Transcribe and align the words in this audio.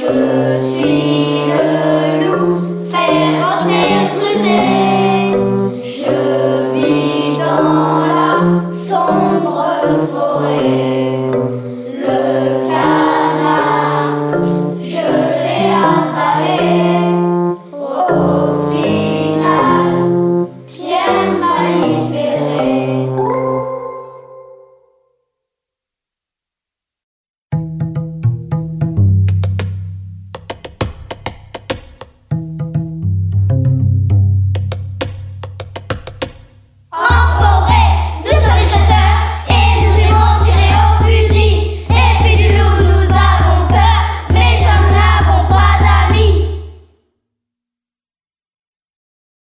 Je 0.00 0.06
suis 0.62 1.19